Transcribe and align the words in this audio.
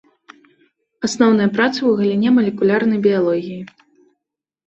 Асноўныя 1.07 1.49
працы 1.57 1.77
ў 1.79 1.91
галіне 1.99 2.29
малекулярнай 2.37 2.99
біялогіі. 3.05 3.59